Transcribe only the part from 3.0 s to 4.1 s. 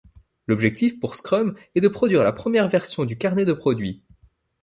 du carnet de produit.